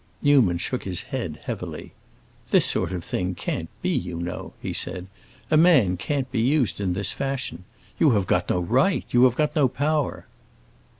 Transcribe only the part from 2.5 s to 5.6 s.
sort of thing can't be, you know," he said. "A